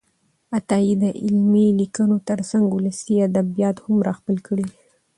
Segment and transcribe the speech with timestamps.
[0.57, 4.77] عطايي د علمي لیکنو ترڅنګ ولسي ادبیات هم راخپل کړي دي.